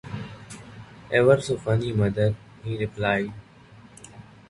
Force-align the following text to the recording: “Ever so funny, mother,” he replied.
“Ever 1.11 1.39
so 1.41 1.57
funny, 1.57 1.93
mother,” 1.93 2.33
he 2.63 2.75
replied. 2.75 3.31